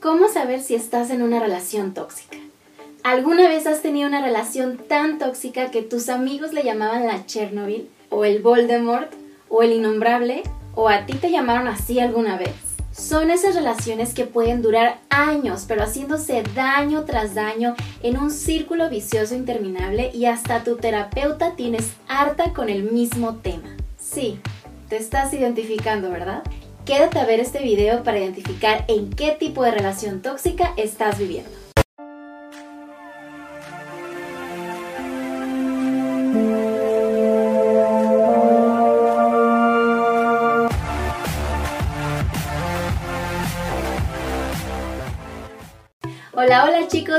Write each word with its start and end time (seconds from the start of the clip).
¿Cómo 0.00 0.28
saber 0.28 0.62
si 0.62 0.74
estás 0.74 1.10
en 1.10 1.20
una 1.20 1.40
relación 1.40 1.92
tóxica? 1.92 2.38
¿Alguna 3.04 3.50
vez 3.50 3.66
has 3.66 3.82
tenido 3.82 4.08
una 4.08 4.24
relación 4.24 4.78
tan 4.78 5.18
tóxica 5.18 5.70
que 5.70 5.82
tus 5.82 6.08
amigos 6.08 6.54
le 6.54 6.62
llamaban 6.62 7.06
la 7.06 7.26
Chernobyl, 7.26 7.86
o 8.08 8.24
el 8.24 8.40
Voldemort, 8.40 9.12
o 9.50 9.62
el 9.62 9.72
innombrable, 9.72 10.42
o 10.74 10.88
a 10.88 11.04
ti 11.04 11.12
te 11.12 11.30
llamaron 11.30 11.68
así 11.68 12.00
alguna 12.00 12.38
vez? 12.38 12.54
Son 12.92 13.30
esas 13.30 13.54
relaciones 13.54 14.14
que 14.14 14.24
pueden 14.24 14.62
durar 14.62 15.00
años, 15.10 15.66
pero 15.68 15.82
haciéndose 15.82 16.44
daño 16.54 17.04
tras 17.04 17.34
daño 17.34 17.74
en 18.02 18.16
un 18.16 18.30
círculo 18.30 18.88
vicioso 18.88 19.34
interminable 19.34 20.10
y 20.14 20.24
hasta 20.24 20.64
tu 20.64 20.76
terapeuta 20.76 21.56
tienes 21.56 21.90
harta 22.08 22.54
con 22.54 22.70
el 22.70 22.84
mismo 22.84 23.34
tema. 23.36 23.76
Sí, 23.98 24.40
te 24.88 24.96
estás 24.96 25.34
identificando, 25.34 26.10
¿verdad? 26.10 26.42
Quédate 26.90 27.20
a 27.20 27.24
ver 27.24 27.38
este 27.38 27.60
video 27.60 28.02
para 28.02 28.18
identificar 28.18 28.84
en 28.88 29.10
qué 29.10 29.30
tipo 29.38 29.62
de 29.62 29.70
relación 29.70 30.22
tóxica 30.22 30.74
estás 30.76 31.20
viviendo. 31.20 31.69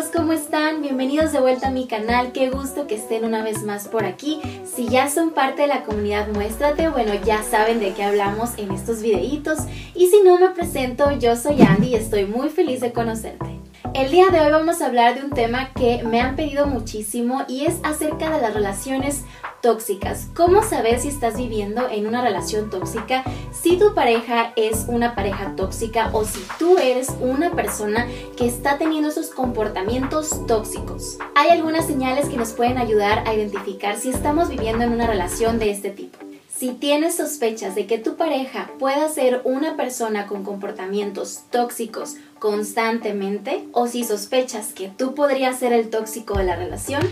¿Cómo 0.09 0.33
están? 0.33 0.81
Bienvenidos 0.81 1.31
de 1.31 1.39
vuelta 1.39 1.67
a 1.67 1.71
mi 1.71 1.85
canal, 1.85 2.31
qué 2.31 2.49
gusto 2.49 2.87
que 2.87 2.95
estén 2.95 3.23
una 3.23 3.43
vez 3.43 3.63
más 3.63 3.87
por 3.87 4.05
aquí. 4.05 4.41
Si 4.65 4.87
ya 4.87 5.07
son 5.09 5.29
parte 5.29 5.63
de 5.63 5.67
la 5.67 5.83
comunidad 5.83 6.27
Muéstrate, 6.29 6.89
bueno, 6.89 7.13
ya 7.23 7.43
saben 7.43 7.79
de 7.79 7.93
qué 7.93 8.03
hablamos 8.03 8.57
en 8.57 8.71
estos 8.71 9.03
videitos. 9.03 9.59
Y 9.93 10.07
si 10.07 10.21
no 10.23 10.39
me 10.39 10.49
presento, 10.49 11.11
yo 11.11 11.35
soy 11.35 11.61
Andy 11.61 11.89
y 11.89 11.95
estoy 11.95 12.25
muy 12.25 12.49
feliz 12.49 12.79
de 12.79 12.93
conocerte. 12.93 13.60
El 13.93 14.11
día 14.11 14.27
de 14.29 14.39
hoy 14.39 14.51
vamos 14.51 14.81
a 14.81 14.85
hablar 14.85 15.15
de 15.15 15.25
un 15.25 15.31
tema 15.31 15.73
que 15.73 16.03
me 16.03 16.21
han 16.21 16.35
pedido 16.35 16.67
muchísimo 16.67 17.43
y 17.47 17.65
es 17.65 17.79
acerca 17.83 18.29
de 18.29 18.39
las 18.39 18.53
relaciones 18.53 19.25
tóxicas. 19.61 20.27
¿Cómo 20.35 20.63
saber 20.63 20.99
si 20.99 21.07
estás 21.07 21.35
viviendo 21.35 21.89
en 21.89 22.05
una 22.07 22.21
relación 22.21 22.69
tóxica? 22.69 23.23
Si 23.51 23.77
tu 23.77 23.93
pareja 23.93 24.53
es 24.55 24.85
una 24.87 25.15
pareja 25.15 25.55
tóxica 25.57 26.09
o 26.13 26.23
si 26.25 26.39
tú 26.59 26.77
eres 26.77 27.09
una 27.19 27.51
persona 27.51 28.07
que 28.37 28.47
está 28.47 28.77
teniendo 28.77 29.09
esos 29.09 29.27
comportamientos 29.27 30.45
tóxicos. 30.45 31.17
Hay 31.35 31.49
algunas 31.49 31.85
señales 31.87 32.29
que 32.29 32.37
nos 32.37 32.53
pueden 32.53 32.77
ayudar 32.77 33.27
a 33.27 33.33
identificar 33.33 33.97
si 33.97 34.09
estamos 34.09 34.49
viviendo 34.49 34.83
en 34.83 34.93
una 34.93 35.07
relación 35.07 35.59
de 35.59 35.71
este 35.71 35.89
tipo. 35.89 36.19
Si 36.61 36.73
tienes 36.73 37.15
sospechas 37.15 37.73
de 37.73 37.87
que 37.87 37.97
tu 37.97 38.17
pareja 38.17 38.69
pueda 38.77 39.09
ser 39.09 39.41
una 39.45 39.75
persona 39.75 40.27
con 40.27 40.43
comportamientos 40.43 41.45
tóxicos 41.49 42.17
constantemente 42.41 43.67
o 43.71 43.85
si 43.85 44.03
sospechas 44.03 44.73
que 44.73 44.89
tú 44.89 45.13
podrías 45.13 45.59
ser 45.59 45.73
el 45.73 45.91
tóxico 45.91 46.39
de 46.39 46.43
la 46.43 46.55
relación, 46.55 47.03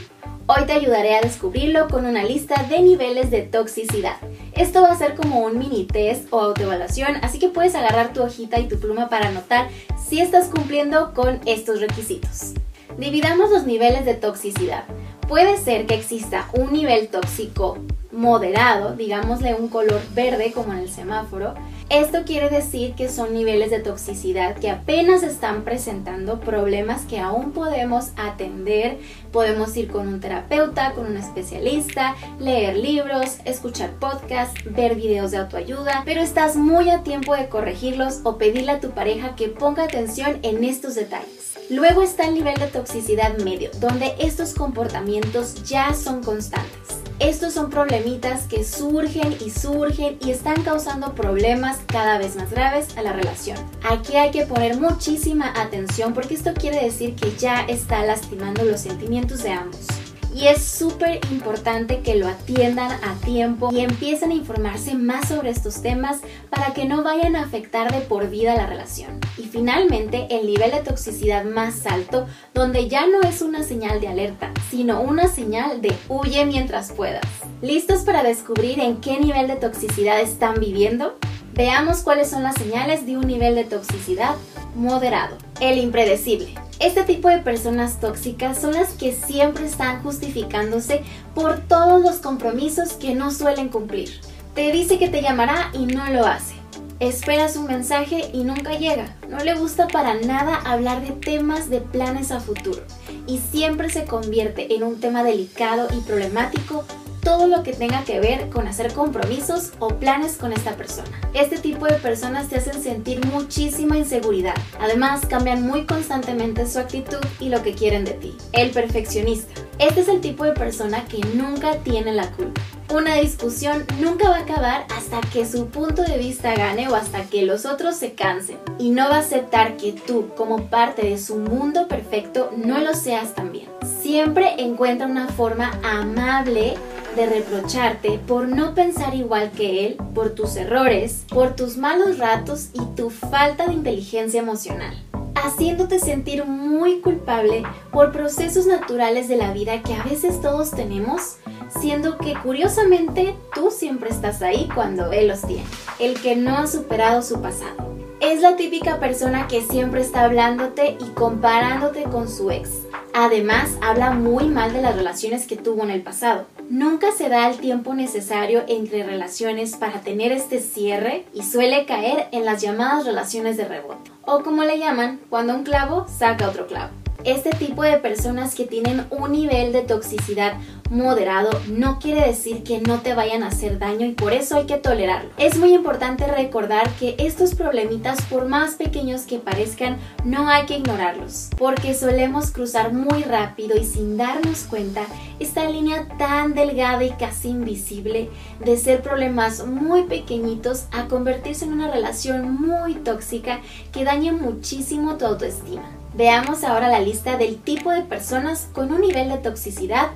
hoy 0.48 0.66
te 0.66 0.74
ayudaré 0.74 1.16
a 1.16 1.22
descubrirlo 1.22 1.88
con 1.88 2.08
una 2.08 2.24
lista 2.24 2.64
de 2.64 2.82
niveles 2.82 3.30
de 3.30 3.44
toxicidad. 3.44 4.16
Esto 4.54 4.82
va 4.82 4.92
a 4.92 4.98
ser 4.98 5.14
como 5.14 5.42
un 5.42 5.60
mini 5.60 5.86
test 5.86 6.34
o 6.34 6.40
autoevaluación, 6.40 7.18
así 7.22 7.38
que 7.38 7.50
puedes 7.50 7.76
agarrar 7.76 8.12
tu 8.12 8.24
hojita 8.24 8.60
y 8.60 8.68
tu 8.68 8.80
pluma 8.80 9.08
para 9.08 9.28
anotar 9.28 9.70
si 10.04 10.20
estás 10.20 10.48
cumpliendo 10.48 11.14
con 11.14 11.40
estos 11.46 11.80
requisitos. 11.80 12.56
Dividamos 12.98 13.52
los 13.52 13.68
niveles 13.68 14.06
de 14.06 14.16
toxicidad. 14.16 14.86
Puede 15.28 15.58
ser 15.58 15.86
que 15.86 15.94
exista 15.94 16.50
un 16.54 16.74
nivel 16.74 17.08
tóxico 17.08 17.78
moderado, 18.20 18.98
digámosle 18.98 19.56
un 19.56 19.70
color 19.70 20.02
verde 20.14 20.52
como 20.52 20.74
en 20.74 20.80
el 20.80 20.90
semáforo, 20.90 21.54
esto 21.90 22.20
quiere 22.26 22.50
decir 22.50 22.94
que 22.94 23.08
son 23.08 23.34
niveles 23.34 23.72
de 23.72 23.80
toxicidad 23.80 24.58
que 24.58 24.70
apenas 24.70 25.24
están 25.24 25.64
presentando 25.64 26.42
problemas 26.42 27.04
que 27.06 27.20
aún 27.20 27.54
podemos 27.54 28.10
atender. 28.18 29.00
Podemos 29.32 29.76
ir 29.78 29.88
con 29.90 30.10
un 30.10 30.20
terapeuta, 30.20 30.92
con 30.92 31.06
un 31.08 31.16
especialista, 31.16 32.18
leer 32.40 32.76
libros, 32.76 33.38
escuchar 33.46 33.92
podcasts, 33.92 34.62
ver 34.66 34.96
videos 34.96 35.32
de 35.32 35.38
autoayuda, 35.38 36.04
pero 36.04 36.20
estás 36.20 36.58
muy 36.58 36.90
a 36.90 37.04
tiempo 37.04 37.34
de 37.38 37.48
corregirlos 37.48 38.20
o 38.26 38.38
pedirle 38.38 38.74
a 38.74 38.80
tu 38.82 38.90
pareja 38.90 39.38
que 39.38 39.48
ponga 39.48 39.86
atención 39.86 40.40
en 40.44 40.66
estos 40.66 40.96
detalles. 40.96 41.58
Luego 41.70 42.02
está 42.02 42.28
el 42.28 42.34
nivel 42.34 42.56
de 42.56 42.68
toxicidad 42.68 43.38
medio, 43.38 43.72
donde 43.80 44.14
estos 44.20 44.54
comportamientos 44.54 45.64
ya 45.64 45.94
son 45.94 46.22
constantes. 46.22 46.99
Estos 47.20 47.54
son 47.54 47.70
problemitas 47.70 48.44
que 48.44 48.64
surgen 48.64 49.36
y 49.46 49.50
surgen 49.50 50.18
y 50.26 50.32
están 50.32 50.64
causando 50.64 51.14
problemas 51.16 51.80
cada 51.86 52.18
vez 52.18 52.38
más 52.38 52.50
graves 52.50 52.98
a 52.98 53.02
la 53.02 53.12
relación. 53.12 53.58
Aquí 53.84 54.16
hay 54.16 54.32
que 54.32 54.46
poner 54.46 54.80
muchísima 54.80 55.54
atención 55.62 56.14
porque 56.14 56.36
esto 56.36 56.54
quiere 56.54 56.82
decir 56.82 57.16
que 57.16 57.36
ya 57.36 57.66
está 57.66 58.06
lastimando 58.06 58.64
los 58.64 58.80
sentimientos 58.80 59.44
de 59.44 59.52
ambos 59.52 59.99
y 60.34 60.48
es 60.48 60.64
súper 60.64 61.20
importante 61.32 62.02
que 62.02 62.16
lo 62.16 62.28
atiendan 62.28 62.92
a 63.04 63.16
tiempo 63.26 63.70
y 63.72 63.80
empiecen 63.80 64.32
a 64.32 64.36
informarse 64.36 64.94
más 64.96 65.28
sobre 65.28 65.50
estos 65.50 65.82
temas 65.82 66.20
para 66.50 66.74
que 66.74 66.86
no 66.86 67.04
vayan 67.04 67.36
a 67.36 67.44
afectar 67.44 67.92
de 67.92 68.02
por 68.02 68.30
vida 68.30 68.56
la 68.56 68.68
relación. 68.68 69.20
Y 69.38 69.44
finalmente, 69.44 70.28
el 70.30 70.48
nivel 70.48 70.72
de 70.72 70.82
toxicidad 70.82 71.46
más 71.46 71.86
alto, 71.86 72.28
donde 72.54 72.88
ya 72.88 73.08
no 73.08 73.22
es 73.22 73.42
una 73.42 73.64
señal 73.64 74.02
de 74.02 74.08
alerta, 74.08 74.52
sino 74.70 75.02
una 75.02 75.28
señal 75.28 75.82
de 75.82 75.96
huye 76.08 76.46
mientras 76.46 76.92
puedas. 76.92 77.26
¿Listos 77.62 78.02
para 78.02 78.24
descubrir 78.24 78.80
en 78.80 79.02
qué 79.02 79.20
nivel 79.20 79.48
de 79.48 79.56
toxicidad 79.56 80.20
están 80.20 80.60
viviendo? 80.60 81.18
Veamos 81.54 82.04
cuáles 82.04 82.30
son 82.30 82.44
las 82.44 82.56
señales 82.56 83.06
de 83.06 83.18
un 83.18 83.28
nivel 83.28 83.56
de 83.56 83.66
toxicidad 83.66 84.36
moderado. 84.76 85.49
El 85.60 85.78
impredecible. 85.78 86.56
Este 86.80 87.04
tipo 87.04 87.28
de 87.28 87.40
personas 87.40 88.00
tóxicas 88.00 88.58
son 88.58 88.74
las 88.74 88.94
que 88.94 89.12
siempre 89.12 89.66
están 89.66 90.02
justificándose 90.02 91.02
por 91.36 91.60
todos 91.60 92.02
los 92.02 92.18
compromisos 92.18 92.94
que 92.94 93.14
no 93.14 93.32
suelen 93.32 93.68
cumplir. 93.68 94.22
Te 94.56 94.72
dice 94.72 94.98
que 94.98 95.10
te 95.10 95.22
llamará 95.22 95.70
y 95.74 95.86
no 95.86 96.10
lo 96.10 96.26
hace. 96.26 96.56
Esperas 97.02 97.58
un 97.58 97.68
mensaje 97.68 98.30
y 98.34 98.46
nunca 98.46 98.78
llega. 98.78 99.16
No 99.28 99.40
le 99.40 99.56
gusta 99.56 99.88
para 99.88 100.14
nada 100.16 100.56
hablar 100.66 101.02
de 101.02 101.12
temas 101.12 101.70
de 101.70 101.82
planes 101.82 102.32
a 102.32 102.40
futuro 102.40 102.82
y 103.28 103.40
siempre 103.40 103.90
se 103.90 104.06
convierte 104.06 104.74
en 104.74 104.84
un 104.84 105.00
tema 105.02 105.24
delicado 105.24 105.88
y 105.94 106.00
problemático 106.02 106.86
todo 107.30 107.46
lo 107.46 107.62
que 107.62 107.74
tenga 107.74 108.04
que 108.06 108.20
ver 108.20 108.50
con 108.50 108.68
hacer 108.68 108.92
compromisos 108.92 109.74
o 109.78 109.90
planes 109.90 110.36
con 110.36 110.52
esta 110.52 110.72
persona. 110.72 111.10
Este 111.36 111.60
tipo 111.60 111.86
de 111.86 111.94
personas 111.94 112.50
te 112.50 112.56
hacen 112.56 112.82
sentir 112.82 113.24
muchísima 113.28 114.00
inseguridad. 114.00 114.56
Además, 114.80 115.28
cambian 115.28 115.62
muy 115.62 115.86
constantemente 115.86 116.66
su 116.66 116.80
actitud 116.80 117.20
y 117.40 117.50
lo 117.50 117.62
que 117.62 117.76
quieren 117.76 118.04
de 118.04 118.14
ti. 118.14 118.36
El 118.52 118.72
perfeccionista. 118.72 119.62
Este 119.78 120.02
es 120.02 120.08
el 120.08 120.22
tipo 120.22 120.44
de 120.44 120.54
persona 120.54 121.06
que 121.06 121.20
nunca 121.36 121.76
tiene 121.84 122.14
la 122.14 122.32
culpa. 122.32 122.62
Una 122.92 123.18
discusión 123.18 123.86
nunca 124.00 124.28
va 124.28 124.38
a 124.38 124.42
acabar 124.42 124.88
hasta 124.98 125.22
que 125.22 125.46
su 125.46 125.68
punto 125.68 126.02
de 126.02 126.18
vista 126.18 126.56
gane 126.56 126.88
o 126.90 126.96
hasta 126.96 127.22
que 127.26 127.44
los 127.44 127.68
otros 127.68 127.96
se 127.96 128.14
cansen. 128.14 128.58
Y 128.80 128.90
no 128.90 129.08
va 129.08 129.18
a 129.18 129.20
aceptar 129.20 129.78
que 129.78 129.92
tú, 129.92 130.30
como 130.36 130.64
parte 130.64 131.04
de 131.04 131.20
su 131.20 131.36
mundo 131.36 131.88
perfecto, 131.88 132.52
no 132.58 132.80
lo 132.80 132.96
seas 132.96 133.36
también. 133.36 133.70
Siempre 134.02 134.56
encuentra 134.58 135.06
una 135.06 135.28
forma 135.28 135.80
amable 135.84 136.74
de 137.16 137.26
reprocharte 137.26 138.20
por 138.28 138.48
no 138.48 138.76
pensar 138.76 139.16
igual 139.16 139.52
que 139.52 139.86
él, 139.86 139.98
por 140.14 140.32
tus 140.32 140.56
errores, 140.56 141.26
por 141.30 141.56
tus 141.56 141.78
malos 141.78 142.18
ratos 142.18 142.70
y 142.74 142.84
tu 142.96 143.10
falta 143.10 143.68
de 143.68 143.74
inteligencia 143.74 144.40
emocional 144.40 144.96
haciéndote 145.44 146.00
sentir 146.00 146.46
muy 146.46 147.00
culpable 147.00 147.64
por 147.92 148.12
procesos 148.12 148.66
naturales 148.66 149.28
de 149.28 149.38
la 149.38 149.54
vida 149.54 149.82
que 149.82 149.94
a 149.94 150.04
veces 150.04 150.42
todos 150.42 150.72
tenemos, 150.72 151.38
siendo 151.80 152.18
que 152.18 152.34
curiosamente 152.36 153.36
tú 153.54 153.72
siempre 153.72 154.10
estás 154.10 154.42
ahí 154.42 154.68
cuando 154.74 155.12
él 155.12 155.28
los 155.28 155.42
tiene, 155.42 155.66
el 156.00 156.20
que 156.22 156.36
no 156.36 156.58
ha 156.58 156.68
superado 156.68 157.22
su 157.22 157.42
pasado. 157.42 157.90
Es 158.20 158.42
la 158.42 158.58
típica 158.58 159.00
persona 159.00 159.48
que 159.48 159.62
siempre 159.62 160.02
está 160.02 160.26
hablándote 160.26 160.98
y 161.00 161.10
comparándote 161.12 162.04
con 162.04 162.28
su 162.30 162.52
ex. 162.52 162.70
Además, 163.14 163.70
habla 163.82 164.12
muy 164.12 164.50
mal 164.50 164.74
de 164.74 164.82
las 164.82 164.96
relaciones 164.96 165.48
que 165.48 165.56
tuvo 165.56 165.84
en 165.84 165.90
el 165.92 166.02
pasado 166.02 166.46
nunca 166.70 167.12
se 167.12 167.30
da 167.30 167.50
el 167.50 167.58
tiempo 167.58 167.96
necesario 167.96 168.64
entre 168.68 169.04
relaciones 169.04 169.76
para 169.76 170.02
tener 170.02 170.32
este 170.32 170.60
cierre 170.60 171.26
y 171.34 171.44
suele 171.44 171.86
caer 171.86 172.28
en 172.32 172.46
las 172.46 172.62
llamadas 172.62 173.06
relaciones 173.06 173.58
de 173.58 173.66
rebote, 173.66 174.12
o 174.24 174.44
como 174.44 174.64
le 174.64 174.78
llaman, 174.78 175.20
cuando 175.30 175.56
un 175.56 175.64
clavo 175.64 176.06
saca 176.08 176.48
otro 176.48 176.68
clavo. 176.68 176.92
Este 177.26 177.50
tipo 177.50 177.84
de 177.84 177.98
personas 177.98 178.56
que 178.56 178.66
tienen 178.66 179.06
un 179.10 179.34
nivel 179.34 179.74
de 179.74 179.82
toxicidad 179.82 180.54
moderado 180.90 181.50
no 181.68 182.00
quiere 182.00 182.26
decir 182.26 182.64
que 182.64 182.82
no 182.82 183.00
te 183.00 183.14
vayan 183.14 183.44
a 183.44 183.48
hacer 183.48 183.80
daño 183.80 184.06
y 184.06 184.14
por 184.14 184.34
eso 184.34 184.58
hay 184.58 184.66
que 184.66 184.78
tolerarlo. 184.78 185.30
Es 185.38 185.58
muy 185.58 185.74
importante 185.74 186.26
recordar 186.28 186.90
que 187.00 187.16
estos 187.18 187.56
problemitas, 187.56 188.22
por 188.24 188.48
más 188.48 188.76
pequeños 188.76 189.24
que 189.24 189.40
parezcan, 189.40 189.98
no 190.24 190.50
hay 190.50 190.66
que 190.66 190.78
ignorarlos, 190.78 191.50
porque 191.58 191.94
solemos 191.94 192.52
cruzar 192.52 192.94
muy 192.94 193.24
rápido 193.24 193.78
y 193.78 193.86
sin 193.86 194.18
darnos 194.18 194.64
cuenta 194.64 195.04
esta 195.40 195.70
línea 195.70 196.08
tan 196.18 196.54
delgada 196.54 197.04
y 197.04 197.12
casi 197.12 197.50
invisible 197.50 198.30
de 198.64 198.78
ser 198.78 199.02
problemas 199.02 199.66
muy 199.66 200.04
pequeñitos 200.04 200.86
a 200.92 201.08
convertirse 201.08 201.66
en 201.66 201.74
una 201.74 201.92
relación 201.92 202.60
muy 202.60 202.96
tóxica 202.96 203.60
que 203.92 204.04
daña 204.04 204.34
muchísimo 204.34 205.18
tu 205.18 205.26
autoestima. 205.26 205.84
Veamos 206.16 206.64
ahora 206.64 206.90
la 206.90 207.00
lista 207.00 207.38
del 207.38 207.58
tipo 207.58 207.92
de 207.92 208.02
personas 208.02 208.68
con 208.74 208.92
un 208.92 209.02
nivel 209.02 209.30
de 209.30 209.38
toxicidad 209.38 210.10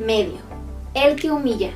medio. 0.00 0.38
El 0.94 1.16
que 1.16 1.30
humilla. 1.30 1.70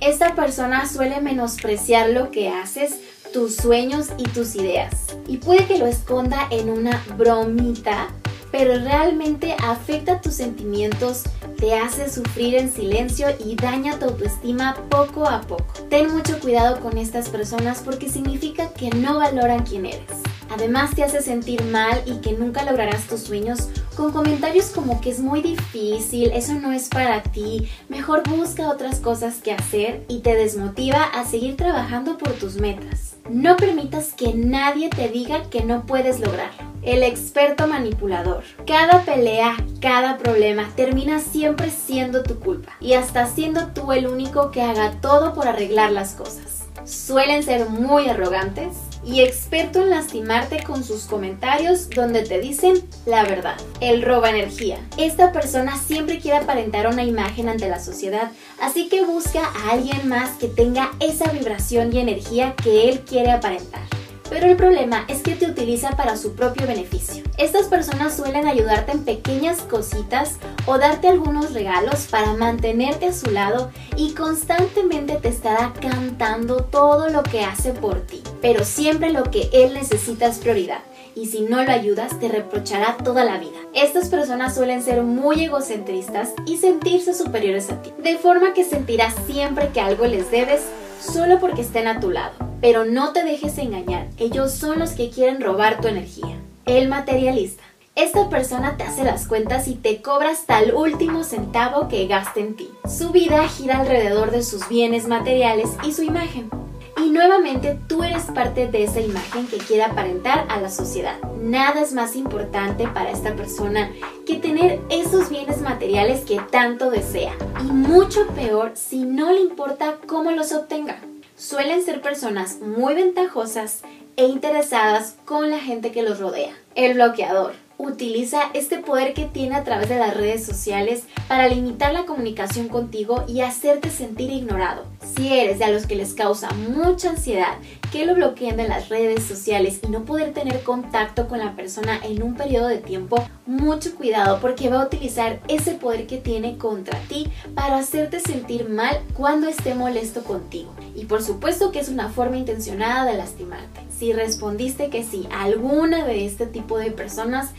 Esta 0.00 0.34
persona 0.34 0.88
suele 0.88 1.20
menospreciar 1.20 2.10
lo 2.10 2.30
que 2.30 2.48
haces, 2.48 3.00
tus 3.32 3.56
sueños 3.56 4.08
y 4.16 4.24
tus 4.24 4.54
ideas. 4.54 5.16
Y 5.26 5.38
puede 5.38 5.66
que 5.66 5.78
lo 5.78 5.86
esconda 5.86 6.46
en 6.50 6.70
una 6.70 7.02
bromita, 7.16 8.08
pero 8.50 8.78
realmente 8.78 9.56
afecta 9.62 10.20
tus 10.20 10.34
sentimientos, 10.34 11.24
te 11.58 11.74
hace 11.74 12.10
sufrir 12.10 12.54
en 12.54 12.70
silencio 12.70 13.28
y 13.44 13.56
daña 13.56 13.98
tu 13.98 14.06
autoestima 14.06 14.76
poco 14.88 15.26
a 15.28 15.40
poco. 15.40 15.72
Ten 15.90 16.12
mucho 16.12 16.38
cuidado 16.38 16.80
con 16.80 16.96
estas 16.98 17.28
personas 17.28 17.82
porque 17.84 18.08
significa 18.08 18.72
que 18.72 18.90
no 18.90 19.18
valoran 19.18 19.64
quién 19.64 19.86
eres. 19.86 20.33
Además 20.50 20.94
te 20.94 21.04
hace 21.04 21.22
sentir 21.22 21.62
mal 21.64 22.02
y 22.06 22.16
que 22.16 22.32
nunca 22.32 22.64
lograrás 22.64 23.06
tus 23.06 23.20
sueños 23.20 23.68
con 23.96 24.12
comentarios 24.12 24.66
como 24.66 25.00
que 25.00 25.10
es 25.10 25.20
muy 25.20 25.40
difícil, 25.40 26.32
eso 26.32 26.54
no 26.54 26.72
es 26.72 26.88
para 26.88 27.22
ti, 27.22 27.68
mejor 27.88 28.28
busca 28.28 28.68
otras 28.68 28.98
cosas 28.98 29.36
que 29.36 29.52
hacer 29.52 30.04
y 30.08 30.20
te 30.20 30.34
desmotiva 30.34 31.02
a 31.02 31.24
seguir 31.24 31.56
trabajando 31.56 32.18
por 32.18 32.32
tus 32.32 32.56
metas. 32.56 33.16
No 33.30 33.56
permitas 33.56 34.12
que 34.12 34.34
nadie 34.34 34.90
te 34.90 35.08
diga 35.08 35.48
que 35.48 35.62
no 35.62 35.86
puedes 35.86 36.20
lograrlo. 36.20 36.74
El 36.82 37.02
experto 37.02 37.66
manipulador. 37.66 38.44
Cada 38.66 39.02
pelea, 39.02 39.56
cada 39.80 40.18
problema 40.18 40.68
termina 40.76 41.20
siempre 41.20 41.70
siendo 41.70 42.22
tu 42.22 42.38
culpa 42.38 42.72
y 42.80 42.94
hasta 42.94 43.26
siendo 43.26 43.68
tú 43.68 43.92
el 43.92 44.06
único 44.06 44.50
que 44.50 44.60
haga 44.60 45.00
todo 45.00 45.32
por 45.32 45.48
arreglar 45.48 45.92
las 45.92 46.12
cosas. 46.12 46.64
Suelen 46.84 47.42
ser 47.42 47.70
muy 47.70 48.08
arrogantes, 48.08 48.74
y 49.06 49.20
experto 49.20 49.82
en 49.82 49.90
lastimarte 49.90 50.62
con 50.62 50.84
sus 50.84 51.04
comentarios 51.04 51.90
donde 51.90 52.22
te 52.22 52.40
dicen 52.40 52.82
la 53.06 53.24
verdad. 53.24 53.56
Él 53.80 54.02
roba 54.02 54.30
energía. 54.30 54.78
Esta 54.96 55.32
persona 55.32 55.76
siempre 55.78 56.18
quiere 56.18 56.38
aparentar 56.38 56.86
una 56.86 57.04
imagen 57.04 57.48
ante 57.48 57.68
la 57.68 57.80
sociedad, 57.80 58.30
así 58.60 58.88
que 58.88 59.04
busca 59.04 59.44
a 59.44 59.70
alguien 59.72 60.08
más 60.08 60.30
que 60.38 60.48
tenga 60.48 60.90
esa 61.00 61.30
vibración 61.30 61.94
y 61.94 62.00
energía 62.00 62.54
que 62.62 62.88
él 62.88 63.00
quiere 63.00 63.30
aparentar. 63.30 63.82
Pero 64.30 64.46
el 64.46 64.56
problema 64.56 65.04
es 65.08 65.22
que 65.22 65.34
te 65.34 65.46
utiliza 65.46 65.90
para 65.90 66.16
su 66.16 66.34
propio 66.34 66.66
beneficio. 66.66 67.22
Estas 67.36 67.66
personas 67.66 68.16
suelen 68.16 68.46
ayudarte 68.46 68.92
en 68.92 69.04
pequeñas 69.04 69.62
cositas 69.62 70.36
o 70.66 70.78
darte 70.78 71.08
algunos 71.08 71.52
regalos 71.52 72.06
para 72.10 72.34
mantenerte 72.34 73.06
a 73.06 73.12
su 73.12 73.30
lado 73.30 73.70
y 73.96 74.14
constantemente 74.14 75.16
te 75.16 75.28
estará 75.28 75.72
cantando 75.80 76.64
todo 76.64 77.08
lo 77.08 77.22
que 77.22 77.44
hace 77.44 77.72
por 77.72 78.00
ti. 78.00 78.22
Pero 78.40 78.64
siempre 78.64 79.12
lo 79.12 79.24
que 79.24 79.50
él 79.52 79.74
necesita 79.74 80.26
es 80.26 80.38
prioridad 80.38 80.80
y 81.14 81.26
si 81.26 81.42
no 81.42 81.62
lo 81.62 81.70
ayudas 81.70 82.18
te 82.18 82.28
reprochará 82.28 82.96
toda 82.96 83.24
la 83.24 83.38
vida. 83.38 83.58
Estas 83.74 84.08
personas 84.08 84.54
suelen 84.54 84.82
ser 84.82 85.02
muy 85.02 85.44
egocentristas 85.44 86.32
y 86.46 86.56
sentirse 86.56 87.14
superiores 87.14 87.70
a 87.70 87.80
ti, 87.82 87.92
de 88.02 88.18
forma 88.18 88.54
que 88.54 88.64
sentirás 88.64 89.14
siempre 89.26 89.68
que 89.68 89.80
algo 89.80 90.06
les 90.06 90.30
debes 90.30 90.62
solo 91.00 91.38
porque 91.38 91.62
estén 91.62 91.86
a 91.86 92.00
tu 92.00 92.10
lado. 92.10 92.53
Pero 92.64 92.86
no 92.86 93.12
te 93.12 93.24
dejes 93.24 93.58
engañar, 93.58 94.08
ellos 94.16 94.50
son 94.50 94.78
los 94.78 94.92
que 94.92 95.10
quieren 95.10 95.42
robar 95.42 95.82
tu 95.82 95.88
energía. 95.88 96.40
El 96.64 96.88
materialista. 96.88 97.62
Esta 97.94 98.30
persona 98.30 98.78
te 98.78 98.84
hace 98.84 99.04
las 99.04 99.26
cuentas 99.26 99.68
y 99.68 99.74
te 99.74 100.00
cobra 100.00 100.30
hasta 100.30 100.60
el 100.60 100.72
último 100.72 101.24
centavo 101.24 101.88
que 101.88 102.06
gaste 102.06 102.40
en 102.40 102.56
ti. 102.56 102.70
Su 102.88 103.10
vida 103.10 103.46
gira 103.48 103.80
alrededor 103.80 104.30
de 104.30 104.42
sus 104.42 104.66
bienes 104.66 105.08
materiales 105.08 105.68
y 105.86 105.92
su 105.92 106.04
imagen. 106.04 106.48
Y 106.96 107.10
nuevamente 107.10 107.78
tú 107.86 108.02
eres 108.02 108.22
parte 108.34 108.66
de 108.66 108.84
esa 108.84 109.02
imagen 109.02 109.46
que 109.46 109.58
quiere 109.58 109.82
aparentar 109.82 110.46
a 110.48 110.58
la 110.58 110.70
sociedad. 110.70 111.20
Nada 111.42 111.82
es 111.82 111.92
más 111.92 112.16
importante 112.16 112.88
para 112.88 113.10
esta 113.10 113.36
persona 113.36 113.90
que 114.26 114.36
tener 114.36 114.80
esos 114.88 115.28
bienes 115.28 115.60
materiales 115.60 116.22
que 116.22 116.40
tanto 116.50 116.90
desea. 116.90 117.34
Y 117.60 117.64
mucho 117.64 118.26
peor 118.28 118.72
si 118.74 119.04
no 119.04 119.32
le 119.32 119.40
importa 119.42 119.98
cómo 120.06 120.30
los 120.30 120.52
obtenga. 120.52 120.98
Suelen 121.36 121.84
ser 121.84 122.00
personas 122.00 122.60
muy 122.60 122.94
ventajosas 122.94 123.82
e 124.16 124.24
interesadas 124.24 125.16
con 125.24 125.50
la 125.50 125.58
gente 125.58 125.90
que 125.90 126.02
los 126.02 126.20
rodea. 126.20 126.56
El 126.76 126.94
bloqueador 126.94 127.63
utiliza 127.78 128.42
este 128.54 128.78
poder 128.78 129.14
que 129.14 129.24
tiene 129.24 129.56
a 129.56 129.64
través 129.64 129.88
de 129.88 129.98
las 129.98 130.16
redes 130.16 130.44
sociales 130.44 131.04
para 131.28 131.48
limitar 131.48 131.92
la 131.92 132.06
comunicación 132.06 132.68
contigo 132.68 133.24
y 133.26 133.40
hacerte 133.40 133.90
sentir 133.90 134.30
ignorado. 134.30 134.86
Si 135.14 135.32
eres 135.32 135.58
de 135.58 135.64
a 135.64 135.70
los 135.70 135.86
que 135.86 135.96
les 135.96 136.14
causa 136.14 136.50
mucha 136.52 137.10
ansiedad 137.10 137.54
que 137.92 138.06
lo 138.06 138.14
bloqueen 138.14 138.56
de 138.56 138.66
las 138.66 138.88
redes 138.88 139.22
sociales 139.22 139.78
y 139.82 139.88
no 139.88 140.04
poder 140.04 140.32
tener 140.32 140.62
contacto 140.62 141.28
con 141.28 141.38
la 141.38 141.54
persona 141.54 142.00
en 142.02 142.22
un 142.22 142.34
periodo 142.34 142.66
de 142.66 142.78
tiempo, 142.78 143.24
mucho 143.46 143.94
cuidado 143.94 144.40
porque 144.40 144.68
va 144.68 144.82
a 144.82 144.86
utilizar 144.86 145.40
ese 145.46 145.74
poder 145.74 146.06
que 146.06 146.18
tiene 146.18 146.56
contra 146.58 146.98
ti 147.08 147.28
para 147.54 147.78
hacerte 147.78 148.18
sentir 148.18 148.68
mal 148.68 149.00
cuando 149.16 149.48
esté 149.48 149.74
molesto 149.74 150.24
contigo. 150.24 150.74
Y 150.96 151.04
por 151.04 151.22
supuesto 151.22 151.70
que 151.70 151.80
es 151.80 151.88
una 151.88 152.08
forma 152.08 152.36
intencionada 152.36 153.04
de 153.04 153.16
lastimarte. 153.16 153.80
Si 153.96 154.12
respondiste 154.12 154.90
que 154.90 155.04
sí 155.04 155.28
a 155.30 155.44
alguna 155.44 156.04
de 156.04 156.26
este 156.26 156.46
tipo 156.46 156.78
de 156.78 156.90
personas, 156.90 157.52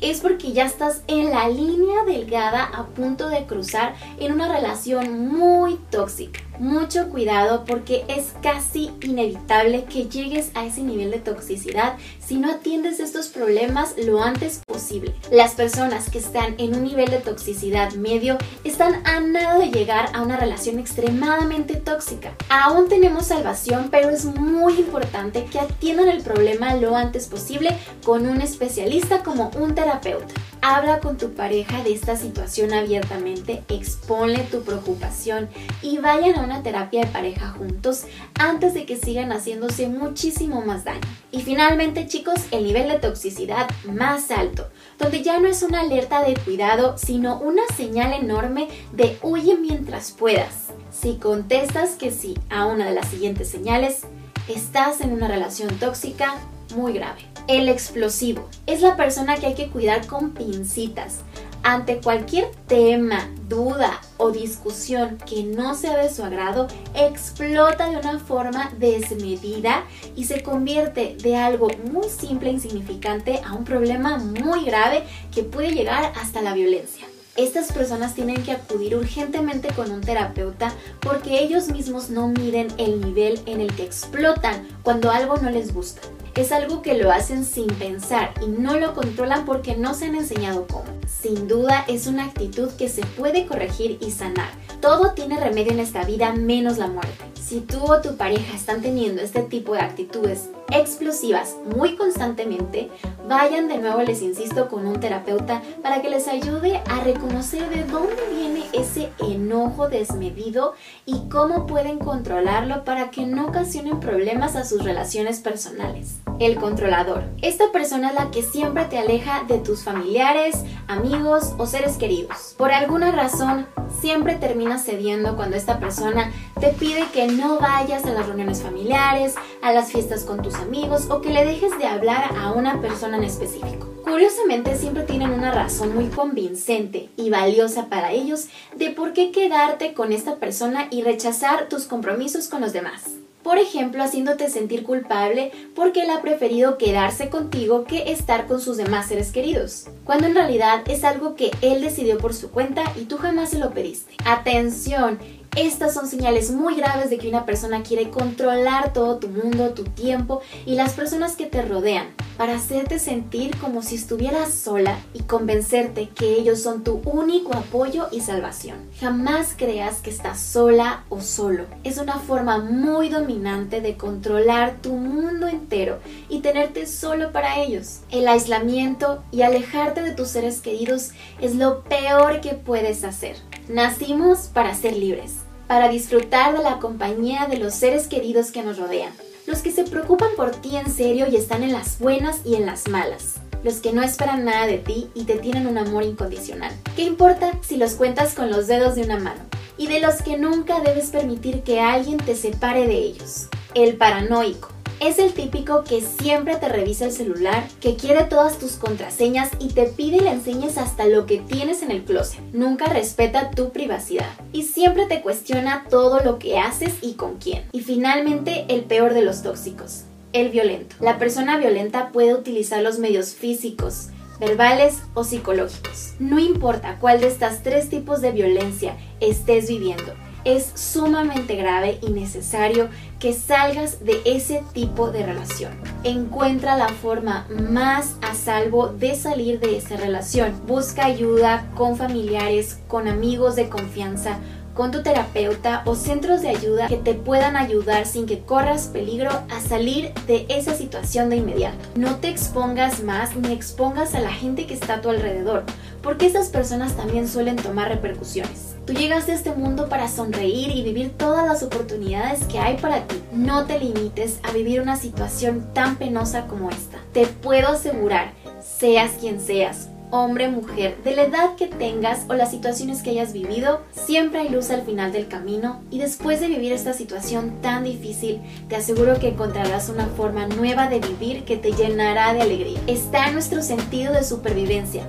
es 0.00 0.20
porque 0.20 0.52
ya 0.52 0.64
estás 0.64 1.02
en 1.06 1.30
la 1.30 1.48
línea 1.48 2.04
delgada 2.04 2.64
a 2.64 2.86
punto 2.86 3.28
de 3.28 3.46
cruzar 3.46 3.94
en 4.18 4.32
una 4.32 4.52
relación 4.52 5.28
muy 5.28 5.76
tóxica. 5.90 6.40
Mucho 6.58 7.08
cuidado 7.10 7.64
porque 7.64 8.04
es 8.06 8.32
casi 8.40 8.92
inevitable 9.02 9.84
que 9.84 10.08
llegues 10.08 10.52
a 10.54 10.64
ese 10.64 10.82
nivel 10.82 11.10
de 11.10 11.18
toxicidad 11.18 11.96
si 12.24 12.36
no 12.36 12.50
atiendes 12.50 13.00
estos 13.00 13.26
problemas 13.28 13.94
lo 13.96 14.22
antes 14.22 14.60
posible. 14.64 15.14
Las 15.32 15.54
personas 15.54 16.10
que 16.10 16.18
están 16.18 16.54
en 16.58 16.76
un 16.76 16.84
nivel 16.84 17.10
de 17.10 17.18
toxicidad 17.18 17.92
medio 17.94 18.38
están 18.62 19.04
a 19.04 19.20
nada 19.20 19.58
de 19.58 19.70
llegar 19.70 20.10
a 20.12 20.22
una 20.22 20.36
relación 20.36 20.78
extremadamente 20.78 21.74
tóxica. 21.74 22.36
Aún 22.48 22.88
tenemos 22.88 23.26
salvación, 23.26 23.88
pero 23.90 24.10
es 24.10 24.24
muy 24.24 24.74
importante 24.74 25.46
que 25.46 25.58
atiendan 25.58 26.08
el 26.08 26.22
problema 26.22 26.74
lo 26.76 26.96
antes 26.96 27.26
posible 27.26 27.76
con 28.04 28.28
un 28.28 28.40
especialista 28.40 29.22
como 29.24 29.50
un 29.58 29.74
terapeuta. 29.84 30.34
Habla 30.62 31.00
con 31.00 31.18
tu 31.18 31.34
pareja 31.34 31.82
de 31.82 31.92
esta 31.92 32.16
situación 32.16 32.72
abiertamente, 32.72 33.62
exponle 33.68 34.38
tu 34.50 34.62
preocupación 34.62 35.50
y 35.82 35.98
vayan 35.98 36.38
a 36.38 36.42
una 36.42 36.62
terapia 36.62 37.02
de 37.02 37.06
pareja 37.08 37.50
juntos 37.50 38.04
antes 38.38 38.72
de 38.72 38.86
que 38.86 38.96
sigan 38.96 39.30
haciéndose 39.30 39.88
muchísimo 39.88 40.62
más 40.62 40.84
daño. 40.84 41.02
Y 41.30 41.42
finalmente 41.42 42.06
chicos, 42.06 42.40
el 42.50 42.64
nivel 42.64 42.88
de 42.88 42.98
toxicidad 42.98 43.68
más 43.84 44.30
alto, 44.30 44.68
donde 44.98 45.22
ya 45.22 45.38
no 45.38 45.48
es 45.48 45.62
una 45.62 45.80
alerta 45.80 46.24
de 46.24 46.34
cuidado, 46.34 46.96
sino 46.96 47.38
una 47.40 47.62
señal 47.76 48.14
enorme 48.14 48.68
de 48.92 49.18
huye 49.20 49.56
mientras 49.56 50.12
puedas. 50.12 50.68
Si 50.90 51.16
contestas 51.16 51.96
que 51.96 52.10
sí 52.10 52.38
a 52.48 52.64
una 52.64 52.86
de 52.86 52.94
las 52.94 53.08
siguientes 53.08 53.50
señales, 53.50 54.06
estás 54.48 55.02
en 55.02 55.12
una 55.12 55.28
relación 55.28 55.78
tóxica 55.78 56.36
muy 56.74 56.94
grave. 56.94 57.33
El 57.46 57.68
explosivo 57.68 58.48
es 58.66 58.80
la 58.80 58.96
persona 58.96 59.36
que 59.36 59.44
hay 59.44 59.54
que 59.54 59.68
cuidar 59.68 60.06
con 60.06 60.30
pincitas. 60.30 61.18
Ante 61.62 61.98
cualquier 61.98 62.50
tema, 62.66 63.30
duda 63.50 64.00
o 64.16 64.30
discusión 64.30 65.18
que 65.26 65.42
no 65.42 65.74
sea 65.74 65.98
de 65.98 66.08
su 66.08 66.24
agrado, 66.24 66.68
explota 66.94 67.90
de 67.90 67.98
una 67.98 68.18
forma 68.18 68.72
desmedida 68.78 69.84
y 70.16 70.24
se 70.24 70.42
convierte 70.42 71.16
de 71.22 71.36
algo 71.36 71.68
muy 71.92 72.08
simple 72.08 72.48
e 72.48 72.54
insignificante 72.54 73.42
a 73.44 73.52
un 73.52 73.64
problema 73.64 74.16
muy 74.16 74.64
grave 74.64 75.04
que 75.30 75.42
puede 75.42 75.72
llegar 75.72 76.12
hasta 76.16 76.40
la 76.40 76.54
violencia. 76.54 77.06
Estas 77.36 77.72
personas 77.72 78.14
tienen 78.14 78.42
que 78.42 78.52
acudir 78.52 78.96
urgentemente 78.96 79.68
con 79.74 79.90
un 79.90 80.00
terapeuta 80.00 80.72
porque 81.00 81.42
ellos 81.42 81.68
mismos 81.68 82.08
no 82.08 82.28
miden 82.28 82.68
el 82.78 83.02
nivel 83.02 83.38
en 83.44 83.60
el 83.60 83.74
que 83.74 83.84
explotan 83.84 84.66
cuando 84.82 85.10
algo 85.10 85.36
no 85.36 85.50
les 85.50 85.74
gusta 85.74 86.00
es 86.42 86.52
algo 86.52 86.82
que 86.82 86.98
lo 86.98 87.12
hacen 87.12 87.44
sin 87.44 87.68
pensar 87.68 88.34
y 88.42 88.46
no 88.46 88.78
lo 88.78 88.94
controlan 88.94 89.44
porque 89.44 89.76
no 89.76 89.94
se 89.94 90.06
han 90.06 90.14
enseñado 90.14 90.66
cómo. 90.66 90.84
Sin 91.06 91.48
duda 91.48 91.84
es 91.88 92.06
una 92.06 92.24
actitud 92.24 92.70
que 92.72 92.88
se 92.88 93.04
puede 93.04 93.46
corregir 93.46 93.98
y 94.00 94.10
sanar. 94.10 94.50
Todo 94.80 95.12
tiene 95.12 95.38
remedio 95.38 95.72
en 95.72 95.80
esta 95.80 96.04
vida 96.04 96.32
menos 96.32 96.78
la 96.78 96.88
muerte. 96.88 97.24
Si 97.40 97.60
tú 97.60 97.84
o 97.84 98.00
tu 98.00 98.16
pareja 98.16 98.56
están 98.56 98.82
teniendo 98.82 99.22
este 99.22 99.42
tipo 99.42 99.74
de 99.74 99.80
actitudes 99.80 100.48
explosivas 100.72 101.56
muy 101.76 101.94
constantemente, 101.94 102.90
vayan 103.28 103.68
de 103.68 103.78
nuevo, 103.78 104.02
les 104.02 104.22
insisto, 104.22 104.68
con 104.68 104.86
un 104.86 104.98
terapeuta 104.98 105.62
para 105.82 106.02
que 106.02 106.10
les 106.10 106.26
ayude 106.26 106.82
a 106.88 107.00
reconocer 107.04 107.68
de 107.68 107.84
dónde 107.84 108.22
viene 108.34 108.64
ese 108.72 109.10
enojo 109.20 109.88
desmedido 109.88 110.74
y 111.06 111.28
cómo 111.28 111.66
pueden 111.66 111.98
controlarlo 111.98 112.84
para 112.84 113.10
que 113.10 113.24
no 113.24 113.46
ocasionen 113.46 114.00
problemas 114.00 114.56
a 114.56 114.64
sus 114.64 114.82
relaciones 114.82 115.40
personales. 115.40 116.23
El 116.40 116.56
controlador. 116.56 117.24
Esta 117.42 117.70
persona 117.70 118.08
es 118.08 118.14
la 118.14 118.30
que 118.30 118.42
siempre 118.42 118.84
te 118.86 118.98
aleja 118.98 119.44
de 119.46 119.58
tus 119.58 119.84
familiares, 119.84 120.64
amigos 120.88 121.54
o 121.58 121.66
seres 121.66 121.96
queridos. 121.96 122.54
Por 122.58 122.72
alguna 122.72 123.12
razón, 123.12 123.66
siempre 124.00 124.34
terminas 124.34 124.84
cediendo 124.84 125.36
cuando 125.36 125.56
esta 125.56 125.78
persona 125.78 126.32
te 126.60 126.68
pide 126.70 127.04
que 127.12 127.28
no 127.28 127.60
vayas 127.60 128.04
a 128.04 128.12
las 128.12 128.26
reuniones 128.26 128.62
familiares, 128.62 129.34
a 129.62 129.72
las 129.72 129.92
fiestas 129.92 130.24
con 130.24 130.42
tus 130.42 130.56
amigos 130.56 131.08
o 131.08 131.20
que 131.20 131.30
le 131.30 131.44
dejes 131.44 131.78
de 131.78 131.86
hablar 131.86 132.30
a 132.38 132.52
una 132.52 132.80
persona 132.80 133.16
en 133.16 133.24
específico. 133.24 133.88
Curiosamente 134.02 134.76
siempre 134.76 135.04
tienen 135.04 135.30
una 135.30 135.52
razón 135.52 135.94
muy 135.94 136.08
convincente 136.08 137.10
y 137.16 137.30
valiosa 137.30 137.86
para 137.86 138.12
ellos 138.12 138.48
de 138.76 138.90
por 138.90 139.12
qué 139.12 139.30
quedarte 139.30 139.94
con 139.94 140.12
esta 140.12 140.36
persona 140.36 140.88
y 140.90 141.02
rechazar 141.02 141.68
tus 141.68 141.84
compromisos 141.84 142.48
con 142.48 142.60
los 142.60 142.72
demás. 142.72 143.13
Por 143.44 143.58
ejemplo, 143.58 144.02
haciéndote 144.02 144.48
sentir 144.48 144.84
culpable 144.84 145.52
porque 145.74 146.02
él 146.02 146.10
ha 146.10 146.22
preferido 146.22 146.78
quedarse 146.78 147.28
contigo 147.28 147.84
que 147.84 148.10
estar 148.10 148.46
con 148.46 148.58
sus 148.58 148.78
demás 148.78 149.08
seres 149.08 149.32
queridos, 149.32 149.86
cuando 150.04 150.26
en 150.26 150.34
realidad 150.34 150.82
es 150.86 151.04
algo 151.04 151.36
que 151.36 151.50
él 151.60 151.82
decidió 151.82 152.16
por 152.16 152.32
su 152.32 152.50
cuenta 152.50 152.82
y 152.96 153.04
tú 153.04 153.18
jamás 153.18 153.50
se 153.50 153.58
lo 153.58 153.70
pediste. 153.72 154.14
Atención, 154.24 155.18
estas 155.56 155.94
son 155.94 156.08
señales 156.08 156.50
muy 156.50 156.74
graves 156.74 157.10
de 157.10 157.18
que 157.18 157.28
una 157.28 157.46
persona 157.46 157.84
quiere 157.84 158.10
controlar 158.10 158.92
todo 158.92 159.18
tu 159.18 159.28
mundo, 159.28 159.70
tu 159.70 159.84
tiempo 159.84 160.42
y 160.66 160.74
las 160.74 160.94
personas 160.94 161.36
que 161.36 161.46
te 161.46 161.62
rodean 161.62 162.08
para 162.36 162.56
hacerte 162.56 162.98
sentir 162.98 163.56
como 163.58 163.80
si 163.80 163.94
estuvieras 163.94 164.52
sola 164.52 164.98
y 165.12 165.22
convencerte 165.22 166.08
que 166.08 166.34
ellos 166.34 166.60
son 166.60 166.82
tu 166.82 167.00
único 167.04 167.54
apoyo 167.56 168.08
y 168.10 168.20
salvación. 168.20 168.78
Jamás 168.98 169.54
creas 169.56 170.00
que 170.00 170.10
estás 170.10 170.40
sola 170.40 171.04
o 171.08 171.20
solo. 171.20 171.66
Es 171.84 171.98
una 171.98 172.18
forma 172.18 172.58
muy 172.58 173.08
dominante 173.08 173.80
de 173.80 173.96
controlar 173.96 174.78
tu 174.82 174.94
mundo 174.94 175.46
entero 175.46 176.00
y 176.28 176.40
tenerte 176.40 176.88
solo 176.88 177.30
para 177.30 177.60
ellos. 177.60 178.00
El 178.10 178.26
aislamiento 178.26 179.22
y 179.30 179.42
alejarte 179.42 180.02
de 180.02 180.12
tus 180.12 180.28
seres 180.28 180.60
queridos 180.60 181.12
es 181.40 181.54
lo 181.54 181.84
peor 181.84 182.40
que 182.40 182.54
puedes 182.54 183.04
hacer. 183.04 183.36
Nacimos 183.68 184.48
para 184.52 184.74
ser 184.74 184.96
libres 184.96 185.43
para 185.66 185.88
disfrutar 185.88 186.56
de 186.56 186.62
la 186.62 186.78
compañía 186.78 187.46
de 187.46 187.58
los 187.58 187.74
seres 187.74 188.06
queridos 188.06 188.50
que 188.50 188.62
nos 188.62 188.78
rodean, 188.78 189.12
los 189.46 189.60
que 189.60 189.72
se 189.72 189.84
preocupan 189.84 190.30
por 190.36 190.50
ti 190.50 190.76
en 190.76 190.90
serio 190.90 191.26
y 191.28 191.36
están 191.36 191.62
en 191.62 191.72
las 191.72 191.98
buenas 191.98 192.40
y 192.44 192.56
en 192.56 192.66
las 192.66 192.88
malas, 192.88 193.36
los 193.62 193.76
que 193.76 193.92
no 193.92 194.02
esperan 194.02 194.44
nada 194.44 194.66
de 194.66 194.78
ti 194.78 195.08
y 195.14 195.24
te 195.24 195.36
tienen 195.36 195.66
un 195.66 195.78
amor 195.78 196.02
incondicional. 196.02 196.72
¿Qué 196.96 197.02
importa 197.02 197.52
si 197.62 197.76
los 197.76 197.94
cuentas 197.94 198.34
con 198.34 198.50
los 198.50 198.66
dedos 198.66 198.94
de 198.94 199.02
una 199.02 199.18
mano? 199.18 199.40
Y 199.76 199.86
de 199.86 200.00
los 200.00 200.22
que 200.22 200.36
nunca 200.36 200.80
debes 200.80 201.10
permitir 201.10 201.62
que 201.62 201.80
alguien 201.80 202.18
te 202.18 202.36
separe 202.36 202.86
de 202.86 202.96
ellos. 202.96 203.48
El 203.74 203.96
paranoico 203.96 204.73
es 205.00 205.18
el 205.18 205.32
típico 205.32 205.84
que 205.84 206.00
siempre 206.00 206.56
te 206.56 206.68
revisa 206.68 207.06
el 207.06 207.12
celular, 207.12 207.66
que 207.80 207.96
quiere 207.96 208.24
todas 208.24 208.58
tus 208.58 208.72
contraseñas 208.72 209.50
y 209.58 209.68
te 209.68 209.84
pide 209.84 210.16
y 210.16 210.20
le 210.20 210.30
enseñes 210.30 210.78
hasta 210.78 211.06
lo 211.06 211.26
que 211.26 211.38
tienes 211.38 211.82
en 211.82 211.90
el 211.90 212.04
closet. 212.04 212.40
Nunca 212.52 212.86
respeta 212.86 213.50
tu 213.50 213.70
privacidad 213.70 214.28
y 214.52 214.62
siempre 214.62 215.06
te 215.06 215.20
cuestiona 215.20 215.86
todo 215.90 216.20
lo 216.20 216.38
que 216.38 216.58
haces 216.58 216.94
y 217.00 217.14
con 217.14 217.38
quién. 217.38 217.64
Y 217.72 217.80
finalmente, 217.80 218.64
el 218.68 218.84
peor 218.84 219.14
de 219.14 219.22
los 219.22 219.42
tóxicos, 219.42 220.04
el 220.32 220.50
violento. 220.50 220.96
La 221.00 221.18
persona 221.18 221.58
violenta 221.58 222.10
puede 222.12 222.34
utilizar 222.34 222.82
los 222.82 222.98
medios 222.98 223.34
físicos, 223.34 224.08
verbales 224.40 225.02
o 225.14 225.24
psicológicos. 225.24 226.14
No 226.18 226.38
importa 226.38 226.98
cuál 227.00 227.20
de 227.20 227.28
estas 227.28 227.62
tres 227.62 227.88
tipos 227.88 228.20
de 228.20 228.32
violencia 228.32 228.96
estés 229.20 229.68
viviendo, 229.68 230.14
es 230.44 230.72
sumamente 230.74 231.56
grave 231.56 231.98
y 232.02 232.10
necesario 232.10 232.88
que 233.18 233.32
salgas 233.32 234.04
de 234.04 234.20
ese 234.24 234.62
tipo 234.72 235.10
de 235.10 235.24
relación. 235.24 235.72
Encuentra 236.02 236.76
la 236.76 236.88
forma 236.88 237.46
más 237.48 238.16
a 238.22 238.34
salvo 238.34 238.88
de 238.88 239.14
salir 239.14 239.60
de 239.60 239.76
esa 239.76 239.96
relación. 239.96 240.52
Busca 240.66 241.06
ayuda 241.06 241.70
con 241.74 241.96
familiares, 241.96 242.78
con 242.88 243.08
amigos 243.08 243.56
de 243.56 243.68
confianza, 243.68 244.38
con 244.74 244.90
tu 244.90 245.02
terapeuta 245.02 245.82
o 245.86 245.94
centros 245.94 246.42
de 246.42 246.48
ayuda 246.48 246.88
que 246.88 246.96
te 246.96 247.14
puedan 247.14 247.56
ayudar 247.56 248.06
sin 248.06 248.26
que 248.26 248.40
corras 248.40 248.88
peligro 248.88 249.30
a 249.50 249.60
salir 249.60 250.12
de 250.26 250.46
esa 250.48 250.74
situación 250.74 251.30
de 251.30 251.36
inmediato. 251.36 251.78
No 251.94 252.16
te 252.16 252.28
expongas 252.28 253.02
más 253.02 253.36
ni 253.36 253.52
expongas 253.52 254.14
a 254.14 254.20
la 254.20 254.32
gente 254.32 254.66
que 254.66 254.74
está 254.74 254.94
a 254.94 255.00
tu 255.00 255.08
alrededor, 255.08 255.64
porque 256.02 256.26
esas 256.26 256.48
personas 256.48 256.94
también 256.94 257.28
suelen 257.28 257.56
tomar 257.56 257.88
repercusiones. 257.88 258.74
Tú 258.86 258.92
llegaste 258.92 259.32
a 259.32 259.36
este 259.36 259.52
mundo 259.52 259.88
para 259.88 260.08
sonreír 260.08 260.70
y 260.70 260.82
vivir 260.82 261.12
todas 261.16 261.46
las 261.46 261.62
oportunidades 261.62 262.44
que 262.44 262.58
hay 262.58 262.76
para 262.76 263.06
ti. 263.06 263.16
No 263.32 263.64
te 263.64 263.78
limites 263.78 264.40
a 264.42 264.52
vivir 264.52 264.82
una 264.82 264.96
situación 264.96 265.72
tan 265.72 265.96
penosa 265.96 266.46
como 266.46 266.70
esta. 266.70 266.98
Te 267.12 267.26
puedo 267.26 267.68
asegurar, 267.68 268.32
seas 268.60 269.12
quien 269.18 269.40
seas, 269.40 269.88
hombre, 270.14 270.48
mujer, 270.48 270.96
de 271.02 271.16
la 271.16 271.24
edad 271.24 271.56
que 271.56 271.66
tengas 271.66 272.26
o 272.28 272.34
las 272.34 272.52
situaciones 272.52 273.02
que 273.02 273.10
hayas 273.10 273.32
vivido, 273.32 273.80
siempre 273.90 274.40
hay 274.40 274.48
luz 274.48 274.70
al 274.70 274.82
final 274.82 275.10
del 275.10 275.26
camino 275.26 275.82
y 275.90 275.98
después 275.98 276.38
de 276.38 276.46
vivir 276.46 276.72
esta 276.72 276.92
situación 276.92 277.60
tan 277.60 277.82
difícil, 277.82 278.40
te 278.68 278.76
aseguro 278.76 279.18
que 279.18 279.30
encontrarás 279.30 279.88
una 279.88 280.06
forma 280.06 280.46
nueva 280.46 280.88
de 280.88 281.00
vivir 281.00 281.44
que 281.44 281.56
te 281.56 281.72
llenará 281.72 282.32
de 282.32 282.42
alegría. 282.42 282.78
Está 282.86 283.26
en 283.26 283.34
nuestro 283.34 283.60
sentido 283.60 284.12
de 284.12 284.22
supervivencia. 284.22 285.04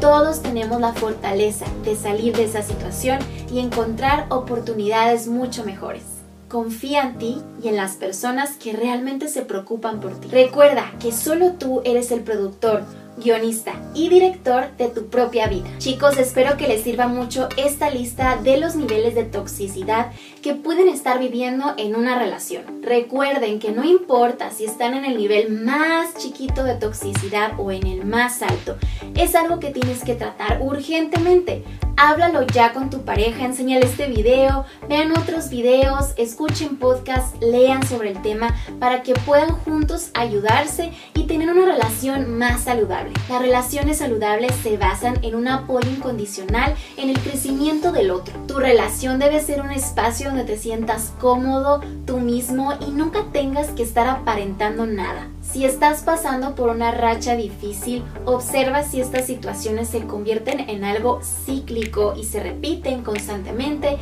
Todos 0.00 0.40
tenemos 0.40 0.80
la 0.80 0.94
fortaleza 0.94 1.66
de 1.84 1.94
salir 1.94 2.34
de 2.34 2.44
esa 2.44 2.62
situación 2.62 3.18
y 3.52 3.60
encontrar 3.60 4.24
oportunidades 4.30 5.26
mucho 5.26 5.64
mejores. 5.64 6.02
Confía 6.48 7.02
en 7.02 7.18
ti 7.18 7.42
y 7.62 7.68
en 7.68 7.76
las 7.76 7.96
personas 7.96 8.52
que 8.56 8.72
realmente 8.72 9.28
se 9.28 9.42
preocupan 9.42 10.00
por 10.00 10.18
ti. 10.18 10.28
Recuerda 10.28 10.92
que 10.98 11.12
solo 11.12 11.52
tú 11.52 11.82
eres 11.84 12.10
el 12.10 12.20
productor 12.20 12.84
guionista 13.16 13.74
y 13.94 14.08
director 14.08 14.76
de 14.76 14.88
tu 14.88 15.06
propia 15.06 15.48
vida. 15.48 15.68
Chicos, 15.78 16.18
espero 16.18 16.56
que 16.56 16.68
les 16.68 16.82
sirva 16.82 17.08
mucho 17.08 17.48
esta 17.56 17.90
lista 17.90 18.36
de 18.36 18.58
los 18.58 18.76
niveles 18.76 19.14
de 19.14 19.24
toxicidad 19.24 20.12
que 20.42 20.54
pueden 20.54 20.88
estar 20.88 21.18
viviendo 21.18 21.74
en 21.76 21.96
una 21.96 22.18
relación. 22.18 22.82
Recuerden 22.82 23.58
que 23.58 23.72
no 23.72 23.84
importa 23.84 24.50
si 24.50 24.64
están 24.64 24.94
en 24.94 25.04
el 25.04 25.16
nivel 25.16 25.50
más 25.50 26.14
chiquito 26.16 26.64
de 26.64 26.74
toxicidad 26.74 27.52
o 27.58 27.70
en 27.70 27.86
el 27.86 28.04
más 28.04 28.42
alto, 28.42 28.76
es 29.14 29.34
algo 29.34 29.60
que 29.60 29.70
tienes 29.70 30.04
que 30.04 30.14
tratar 30.14 30.60
urgentemente. 30.62 31.64
Háblalo 31.98 32.42
ya 32.42 32.74
con 32.74 32.90
tu 32.90 33.06
pareja, 33.06 33.46
enséñale 33.46 33.86
este 33.86 34.06
video, 34.06 34.66
vean 34.86 35.12
otros 35.12 35.48
videos, 35.48 36.12
escuchen 36.18 36.76
podcasts, 36.76 37.34
lean 37.40 37.86
sobre 37.86 38.10
el 38.10 38.20
tema 38.20 38.54
para 38.78 39.02
que 39.02 39.14
puedan 39.14 39.52
juntos 39.52 40.10
ayudarse 40.12 40.92
y 41.14 41.24
tener 41.24 41.50
una 41.50 41.64
relación 41.64 42.36
más 42.36 42.64
saludable. 42.64 43.14
Las 43.30 43.40
relaciones 43.40 43.96
saludables 43.96 44.54
se 44.62 44.76
basan 44.76 45.24
en 45.24 45.34
un 45.36 45.48
apoyo 45.48 45.88
incondicional 45.88 46.74
en 46.98 47.08
el 47.08 47.18
crecimiento 47.18 47.92
del 47.92 48.10
otro. 48.10 48.34
Tu 48.46 48.58
relación 48.58 49.18
debe 49.18 49.40
ser 49.40 49.62
un 49.62 49.70
espacio 49.70 50.28
donde 50.28 50.44
te 50.44 50.58
sientas 50.58 51.14
cómodo, 51.18 51.80
tú 52.04 52.18
mismo 52.18 52.74
y 52.86 52.90
nunca 52.90 53.24
tengas 53.32 53.68
que 53.68 53.82
estar 53.82 54.06
aparentando 54.06 54.84
nada. 54.84 55.28
Si 55.52 55.64
estás 55.64 56.02
pasando 56.02 56.54
por 56.54 56.68
una 56.68 56.90
racha 56.90 57.34
difícil, 57.34 58.04
observa 58.24 58.82
si 58.82 59.00
estas 59.00 59.26
situaciones 59.26 59.88
se 59.88 60.06
convierten 60.06 60.60
en 60.68 60.84
algo 60.84 61.20
cíclico 61.22 62.14
y 62.16 62.24
se 62.24 62.42
repiten 62.42 63.02
constantemente. 63.02 63.96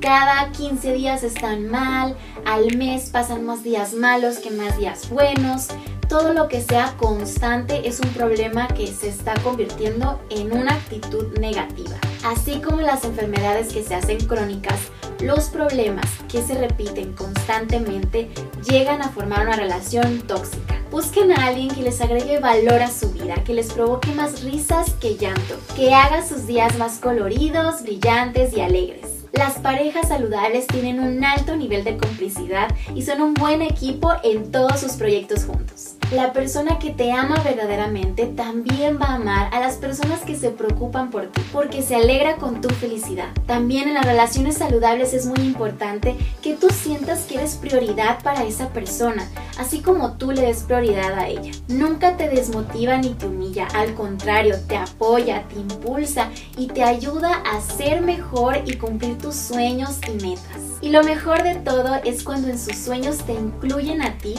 Cada 0.00 0.50
15 0.52 0.92
días 0.92 1.22
están 1.24 1.68
mal, 1.68 2.16
al 2.44 2.76
mes 2.76 3.10
pasan 3.10 3.44
más 3.44 3.64
días 3.64 3.92
malos 3.92 4.38
que 4.38 4.50
más 4.50 4.78
días 4.78 5.10
buenos. 5.10 5.68
Todo 6.08 6.32
lo 6.32 6.48
que 6.48 6.60
sea 6.60 6.94
constante 6.96 7.88
es 7.88 8.00
un 8.00 8.10
problema 8.10 8.68
que 8.68 8.86
se 8.86 9.08
está 9.08 9.34
convirtiendo 9.42 10.20
en 10.28 10.52
una 10.52 10.74
actitud 10.74 11.38
negativa. 11.38 11.96
Así 12.24 12.60
como 12.60 12.82
las 12.82 13.04
enfermedades 13.04 13.72
que 13.72 13.82
se 13.82 13.94
hacen 13.94 14.18
crónicas, 14.26 14.78
los 15.22 15.48
problemas 15.48 16.06
que 16.30 16.42
se 16.42 16.54
repiten 16.54 17.12
constantemente 17.12 18.30
llegan 18.68 19.02
a 19.02 19.10
formar 19.10 19.46
una 19.46 19.56
relación 19.56 20.20
tóxica. 20.22 20.80
Busquen 20.90 21.32
a 21.32 21.46
alguien 21.46 21.68
que 21.68 21.82
les 21.82 22.00
agregue 22.00 22.40
valor 22.40 22.82
a 22.82 22.90
su 22.90 23.12
vida, 23.12 23.34
que 23.44 23.54
les 23.54 23.72
provoque 23.72 24.10
más 24.12 24.42
risas 24.42 24.94
que 24.94 25.16
llanto, 25.16 25.56
que 25.76 25.94
haga 25.94 26.26
sus 26.26 26.46
días 26.46 26.76
más 26.78 26.98
coloridos, 26.98 27.82
brillantes 27.82 28.56
y 28.56 28.60
alegres. 28.60 29.06
Las 29.32 29.58
parejas 29.58 30.08
saludables 30.08 30.66
tienen 30.66 30.98
un 30.98 31.24
alto 31.24 31.56
nivel 31.56 31.84
de 31.84 31.96
complicidad 31.96 32.74
y 32.94 33.02
son 33.02 33.20
un 33.20 33.34
buen 33.34 33.62
equipo 33.62 34.12
en 34.24 34.50
todos 34.50 34.80
sus 34.80 34.92
proyectos 34.92 35.44
juntos. 35.44 35.99
La 36.12 36.32
persona 36.32 36.80
que 36.80 36.90
te 36.90 37.12
ama 37.12 37.40
verdaderamente 37.44 38.26
también 38.26 38.98
va 39.00 39.06
a 39.06 39.14
amar 39.14 39.54
a 39.54 39.60
las 39.60 39.76
personas 39.76 40.22
que 40.22 40.34
se 40.34 40.50
preocupan 40.50 41.08
por 41.08 41.28
ti, 41.28 41.40
porque 41.52 41.82
se 41.82 41.94
alegra 41.94 42.34
con 42.34 42.60
tu 42.60 42.68
felicidad. 42.68 43.28
También 43.46 43.86
en 43.86 43.94
las 43.94 44.04
relaciones 44.04 44.56
saludables 44.58 45.14
es 45.14 45.26
muy 45.26 45.38
importante 45.38 46.16
que 46.42 46.54
tú 46.56 46.68
sientas 46.70 47.26
que 47.26 47.36
eres 47.36 47.54
prioridad 47.54 48.20
para 48.24 48.42
esa 48.42 48.70
persona, 48.70 49.28
así 49.56 49.82
como 49.82 50.14
tú 50.14 50.32
le 50.32 50.42
des 50.42 50.64
prioridad 50.64 51.16
a 51.16 51.28
ella. 51.28 51.52
Nunca 51.68 52.16
te 52.16 52.28
desmotiva 52.28 52.96
ni 52.96 53.10
te 53.10 53.26
humilla, 53.26 53.68
al 53.72 53.94
contrario, 53.94 54.56
te 54.66 54.76
apoya, 54.76 55.46
te 55.46 55.60
impulsa 55.60 56.28
y 56.56 56.66
te 56.66 56.82
ayuda 56.82 57.40
a 57.52 57.60
ser 57.60 58.00
mejor 58.00 58.58
y 58.66 58.78
cumplir 58.78 59.16
tus 59.16 59.36
sueños 59.36 60.00
y 60.08 60.20
metas. 60.20 60.69
Y 60.82 60.90
lo 60.90 61.02
mejor 61.02 61.42
de 61.42 61.56
todo 61.56 61.96
es 62.04 62.22
cuando 62.22 62.48
en 62.48 62.58
sus 62.58 62.76
sueños 62.76 63.18
te 63.18 63.32
incluyen 63.32 64.02
a 64.02 64.16
ti 64.18 64.34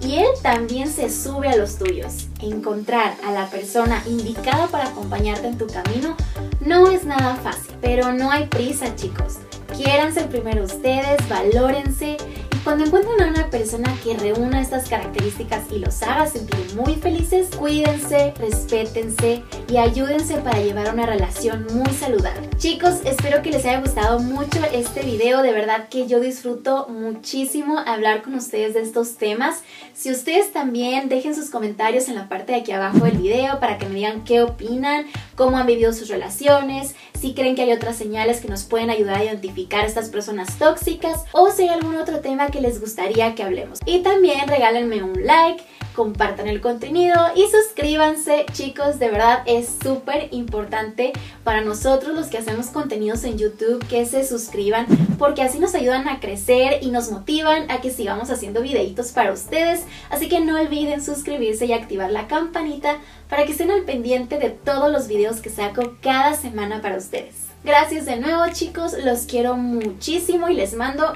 y 0.00 0.16
él 0.16 0.28
también 0.42 0.88
se 0.88 1.10
sube 1.10 1.48
a 1.48 1.56
los 1.56 1.78
tuyos. 1.78 2.26
Encontrar 2.42 3.14
a 3.24 3.32
la 3.32 3.48
persona 3.48 4.02
indicada 4.06 4.66
para 4.66 4.88
acompañarte 4.88 5.46
en 5.46 5.58
tu 5.58 5.66
camino 5.66 6.16
no 6.60 6.90
es 6.90 7.04
nada 7.04 7.36
fácil, 7.36 7.74
pero 7.80 8.12
no 8.12 8.30
hay 8.30 8.46
prisa 8.46 8.94
chicos. 8.94 9.38
Quiéranse 9.74 10.22
primero 10.24 10.64
ustedes, 10.64 11.16
valórense 11.28 12.16
cuando 12.66 12.84
encuentren 12.84 13.22
a 13.22 13.28
una 13.28 13.48
persona 13.48 13.96
que 14.02 14.16
reúna 14.16 14.60
estas 14.60 14.88
características 14.88 15.70
y 15.70 15.78
los 15.78 16.02
haga 16.02 16.26
sentir 16.26 16.74
muy 16.74 16.96
felices, 16.96 17.46
cuídense, 17.56 18.34
respétense 18.40 19.44
y 19.70 19.76
ayúdense 19.76 20.38
para 20.38 20.60
llevar 20.60 20.92
una 20.92 21.06
relación 21.06 21.64
muy 21.72 21.94
saludable. 21.94 22.50
Chicos, 22.58 23.02
espero 23.04 23.40
que 23.40 23.52
les 23.52 23.64
haya 23.66 23.80
gustado 23.80 24.18
mucho 24.18 24.58
este 24.72 25.02
video, 25.02 25.42
de 25.42 25.52
verdad 25.52 25.88
que 25.88 26.08
yo 26.08 26.18
disfruto 26.18 26.88
muchísimo 26.88 27.78
hablar 27.78 28.22
con 28.22 28.34
ustedes 28.34 28.74
de 28.74 28.80
estos 28.80 29.14
temas. 29.14 29.62
Si 29.94 30.10
ustedes 30.10 30.52
también 30.52 31.08
dejen 31.08 31.36
sus 31.36 31.50
comentarios 31.50 32.08
en 32.08 32.16
la 32.16 32.28
parte 32.28 32.50
de 32.50 32.58
aquí 32.58 32.72
abajo 32.72 32.98
del 33.04 33.18
video 33.18 33.60
para 33.60 33.78
que 33.78 33.86
me 33.86 33.94
digan 33.94 34.24
qué 34.24 34.42
opinan, 34.42 35.06
cómo 35.36 35.56
han 35.56 35.66
vivido 35.66 35.92
sus 35.92 36.08
relaciones, 36.08 36.96
si 37.16 37.32
creen 37.32 37.54
que 37.54 37.62
hay 37.62 37.72
otras 37.72 37.96
señales 37.96 38.40
que 38.40 38.48
nos 38.48 38.64
pueden 38.64 38.90
ayudar 38.90 39.18
a 39.18 39.24
identificar 39.24 39.84
a 39.84 39.86
estas 39.86 40.08
personas 40.08 40.58
tóxicas 40.58 41.24
o 41.30 41.50
si 41.52 41.62
hay 41.62 41.68
algún 41.68 41.96
otro 41.96 42.18
tema 42.18 42.48
que 42.48 42.55
les 42.60 42.80
gustaría 42.80 43.34
que 43.34 43.42
hablemos. 43.42 43.78
Y 43.86 44.00
también 44.00 44.48
regálenme 44.48 45.02
un 45.02 45.24
like, 45.24 45.62
compartan 45.96 46.46
el 46.46 46.60
contenido 46.60 47.16
y 47.34 47.46
suscríbanse 47.50 48.44
chicos, 48.52 48.98
de 48.98 49.08
verdad 49.08 49.42
es 49.46 49.68
súper 49.82 50.28
importante 50.30 51.12
para 51.42 51.62
nosotros 51.62 52.14
los 52.14 52.26
que 52.26 52.36
hacemos 52.36 52.66
contenidos 52.66 53.24
en 53.24 53.38
YouTube 53.38 53.84
que 53.88 54.04
se 54.04 54.24
suscriban 54.24 54.86
porque 55.18 55.42
así 55.42 55.58
nos 55.58 55.74
ayudan 55.74 56.06
a 56.06 56.20
crecer 56.20 56.80
y 56.82 56.90
nos 56.90 57.10
motivan 57.10 57.70
a 57.70 57.80
que 57.80 57.90
sigamos 57.90 58.30
haciendo 58.30 58.60
videitos 58.60 59.12
para 59.12 59.32
ustedes, 59.32 59.84
así 60.10 60.28
que 60.28 60.40
no 60.40 60.60
olviden 60.60 61.02
suscribirse 61.02 61.64
y 61.64 61.72
activar 61.72 62.10
la 62.10 62.28
campanita 62.28 62.98
para 63.30 63.46
que 63.46 63.52
estén 63.52 63.70
al 63.70 63.82
pendiente 63.82 64.38
de 64.38 64.50
todos 64.50 64.92
los 64.92 65.08
videos 65.08 65.40
que 65.40 65.48
saco 65.48 65.96
cada 66.02 66.34
semana 66.34 66.82
para 66.82 66.98
ustedes. 66.98 67.46
Gracias 67.64 68.04
de 68.04 68.18
nuevo 68.18 68.44
chicos, 68.52 68.92
los 69.02 69.22
quiero 69.22 69.56
muchísimo 69.56 70.48
y 70.50 70.54
les 70.54 70.74
mando 70.74 71.12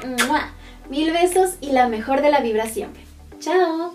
Mil 0.91 1.13
besos 1.13 1.55
y 1.61 1.71
la 1.71 1.89
mejor 1.89 2.21
de 2.21 2.33
la 2.33 2.41
vibra 2.41 2.67
siempre. 2.67 3.03
¡Chao! 3.39 3.95